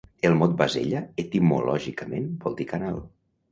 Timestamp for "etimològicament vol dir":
1.25-2.71